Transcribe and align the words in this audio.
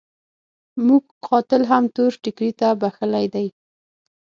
موږ 0.87 1.03
قاتل 1.27 1.61
هم 1.71 1.83
تور 1.95 2.11
ټکري 2.23 2.51
ته 2.59 2.67
بخښلی 2.81 3.25
دی. 3.33 3.47